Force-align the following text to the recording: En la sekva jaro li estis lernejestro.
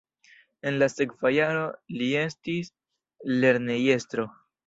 En 0.69 0.77
la 0.83 0.87
sekva 0.93 1.31
jaro 1.35 1.67
li 1.99 2.09
estis 2.23 2.71
lernejestro. 3.45 4.27